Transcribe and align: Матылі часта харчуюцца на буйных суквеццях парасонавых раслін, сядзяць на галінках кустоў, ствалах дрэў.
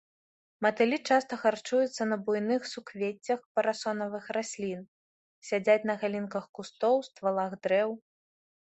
Матылі 0.65 0.97
часта 1.09 1.33
харчуюцца 1.41 2.07
на 2.13 2.17
буйных 2.29 2.61
суквеццях 2.73 3.39
парасонавых 3.61 4.25
раслін, 4.39 4.81
сядзяць 5.53 5.87
на 5.93 5.99
галінках 6.07 6.45
кустоў, 6.59 6.95
ствалах 7.13 7.51
дрэў. 7.67 7.89